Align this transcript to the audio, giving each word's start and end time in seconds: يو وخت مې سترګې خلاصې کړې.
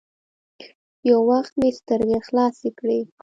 يو 1.09 1.17
وخت 1.29 1.53
مې 1.59 1.69
سترګې 1.79 2.19
خلاصې 2.27 2.69
کړې. 2.79 2.99